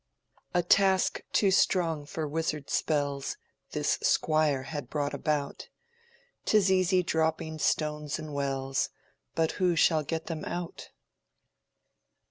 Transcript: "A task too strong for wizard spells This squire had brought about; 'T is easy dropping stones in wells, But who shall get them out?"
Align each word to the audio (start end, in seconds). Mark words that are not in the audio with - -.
"A 0.55 0.63
task 0.63 1.21
too 1.31 1.51
strong 1.51 2.07
for 2.07 2.27
wizard 2.27 2.71
spells 2.71 3.37
This 3.69 3.99
squire 4.01 4.63
had 4.63 4.89
brought 4.89 5.13
about; 5.13 5.69
'T 6.45 6.57
is 6.57 6.71
easy 6.71 7.03
dropping 7.03 7.59
stones 7.59 8.17
in 8.17 8.33
wells, 8.33 8.89
But 9.35 9.51
who 9.61 9.75
shall 9.75 10.01
get 10.01 10.25
them 10.25 10.43
out?" 10.45 10.89